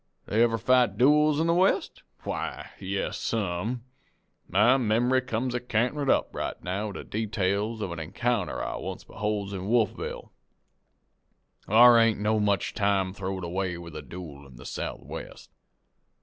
[0.25, 2.01] "Do they ever fight dooels in the West?
[2.23, 3.83] Why, yes some.
[4.49, 8.77] My mem'ry comes a canterin' up right now with the details of an encounter I
[8.77, 10.31] once beholds in Wolfville.
[11.67, 12.73] Thar ain't no time much
[13.15, 15.51] throwed away with a dooel in the Southwest.